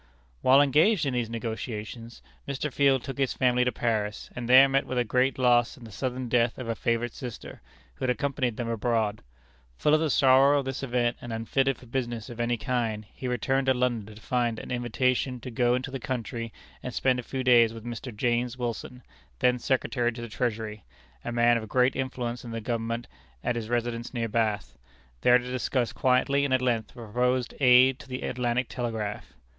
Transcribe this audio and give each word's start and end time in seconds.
While 0.41 0.63
engaged 0.63 1.05
in 1.05 1.13
these 1.13 1.29
negotiations, 1.29 2.23
Mr. 2.47 2.73
Field 2.73 3.03
took 3.03 3.19
his 3.19 3.33
family 3.35 3.63
to 3.65 3.71
Paris, 3.71 4.31
and 4.35 4.49
there 4.49 4.67
met 4.67 4.87
with 4.87 4.97
a 4.97 5.03
great 5.03 5.37
loss 5.37 5.77
in 5.77 5.83
the 5.83 5.91
sudden 5.91 6.27
death 6.27 6.57
of 6.57 6.67
a 6.67 6.73
favorite 6.73 7.13
sister, 7.13 7.61
who 7.93 8.05
had 8.05 8.09
accompanied 8.09 8.57
them 8.57 8.67
abroad. 8.67 9.21
Full 9.77 9.93
of 9.93 9.99
the 9.99 10.09
sorrow 10.09 10.57
of 10.57 10.65
this 10.65 10.81
event, 10.81 11.17
and 11.21 11.31
unfitted 11.31 11.77
for 11.77 11.85
business 11.85 12.31
of 12.31 12.39
any 12.39 12.57
kind, 12.57 13.05
he 13.13 13.27
returned 13.27 13.67
to 13.67 13.75
London 13.75 14.15
to 14.15 14.19
find 14.23 14.57
an 14.57 14.71
invitation 14.71 15.39
to 15.41 15.51
go 15.51 15.75
into 15.75 15.91
the 15.91 15.99
country 15.99 16.51
and 16.81 16.95
spend 16.95 17.19
a 17.19 17.21
few 17.21 17.43
days 17.43 17.71
with 17.71 17.85
Mr. 17.85 18.11
James 18.11 18.57
Wilson, 18.57 19.03
then 19.37 19.59
Secretary 19.59 20.11
to 20.11 20.21
the 20.23 20.27
Treasury, 20.29 20.83
a 21.23 21.31
man 21.31 21.57
of 21.57 21.69
great 21.69 21.95
influence 21.95 22.43
in 22.43 22.49
the 22.49 22.59
Government, 22.59 23.05
at 23.43 23.55
his 23.55 23.69
residence 23.69 24.15
near 24.15 24.27
Bath; 24.27 24.79
there 25.21 25.37
to 25.37 25.51
discuss 25.51 25.93
quietly 25.93 26.43
and 26.43 26.55
at 26.55 26.59
length 26.63 26.87
the 26.87 26.93
proposed 26.95 27.53
aid 27.59 27.99
to 27.99 28.07
the 28.09 28.23
Atlantic 28.23 28.67
Telegraph. 28.67 29.35